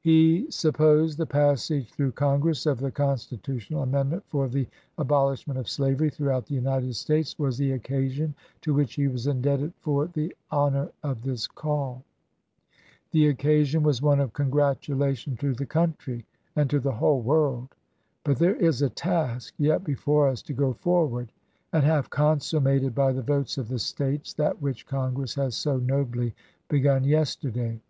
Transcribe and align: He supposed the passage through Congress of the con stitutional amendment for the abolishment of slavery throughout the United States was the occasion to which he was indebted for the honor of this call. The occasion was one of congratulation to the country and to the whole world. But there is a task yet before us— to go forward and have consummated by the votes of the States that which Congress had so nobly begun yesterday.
He 0.00 0.46
supposed 0.50 1.18
the 1.18 1.26
passage 1.26 1.90
through 1.92 2.12
Congress 2.12 2.64
of 2.64 2.80
the 2.80 2.90
con 2.90 3.16
stitutional 3.18 3.82
amendment 3.82 4.24
for 4.26 4.48
the 4.48 4.66
abolishment 4.96 5.60
of 5.60 5.68
slavery 5.68 6.08
throughout 6.08 6.46
the 6.46 6.54
United 6.54 6.94
States 6.96 7.38
was 7.38 7.58
the 7.58 7.72
occasion 7.72 8.34
to 8.62 8.72
which 8.72 8.94
he 8.94 9.06
was 9.06 9.26
indebted 9.26 9.74
for 9.82 10.06
the 10.06 10.34
honor 10.50 10.88
of 11.02 11.20
this 11.20 11.46
call. 11.46 12.02
The 13.10 13.28
occasion 13.28 13.82
was 13.82 14.00
one 14.00 14.18
of 14.18 14.32
congratulation 14.32 15.36
to 15.36 15.52
the 15.52 15.66
country 15.66 16.24
and 16.56 16.70
to 16.70 16.80
the 16.80 16.92
whole 16.92 17.20
world. 17.20 17.68
But 18.24 18.38
there 18.38 18.56
is 18.56 18.80
a 18.80 18.88
task 18.88 19.52
yet 19.58 19.84
before 19.84 20.28
us— 20.28 20.40
to 20.44 20.54
go 20.54 20.72
forward 20.72 21.30
and 21.70 21.84
have 21.84 22.08
consummated 22.08 22.94
by 22.94 23.12
the 23.12 23.20
votes 23.20 23.58
of 23.58 23.68
the 23.68 23.78
States 23.78 24.32
that 24.32 24.62
which 24.62 24.86
Congress 24.86 25.34
had 25.34 25.52
so 25.52 25.76
nobly 25.76 26.34
begun 26.66 27.04
yesterday. 27.04 27.82